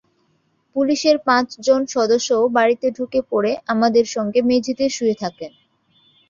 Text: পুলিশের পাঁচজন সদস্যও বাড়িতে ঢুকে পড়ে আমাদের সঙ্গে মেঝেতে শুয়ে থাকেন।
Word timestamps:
পুলিশের 0.75 1.17
পাঁচজন 1.27 1.81
সদস্যও 1.87 2.43
বাড়িতে 2.49 2.87
ঢুকে 2.91 3.19
পড়ে 3.31 3.51
আমাদের 3.67 4.05
সঙ্গে 4.15 4.39
মেঝেতে 4.49 4.85
শুয়ে 4.89 5.15
থাকেন। 5.15 5.51